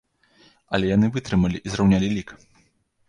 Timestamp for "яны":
0.95-1.07